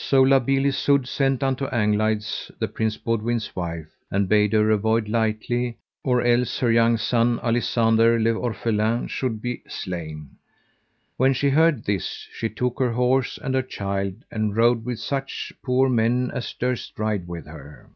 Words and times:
So 0.00 0.22
La 0.22 0.40
Beale 0.40 0.66
Isoud 0.66 1.06
sent 1.06 1.40
unto 1.40 1.68
Anglides, 1.68 2.50
the 2.58 2.66
Prince 2.66 2.96
Boudwin's 2.96 3.54
wife, 3.54 3.92
and 4.10 4.28
bade 4.28 4.54
her 4.54 4.70
avoid 4.72 5.08
lightly 5.08 5.78
or 6.02 6.20
else 6.20 6.58
her 6.58 6.72
young 6.72 6.96
son, 6.96 7.38
Alisander 7.38 8.18
le 8.20 8.32
Orphelin, 8.34 9.06
should 9.08 9.40
be 9.40 9.62
slain. 9.68 10.30
When 11.16 11.32
she 11.32 11.50
heard 11.50 11.84
this, 11.84 12.26
she 12.34 12.48
took 12.48 12.80
her 12.80 12.90
horse 12.94 13.38
and 13.38 13.54
her 13.54 13.62
child; 13.62 14.24
and 14.32 14.56
rode 14.56 14.84
with 14.84 14.98
such 14.98 15.52
poor 15.64 15.88
men 15.88 16.32
as 16.34 16.52
durst 16.54 16.98
ride 16.98 17.28
with 17.28 17.46
her. 17.46 17.88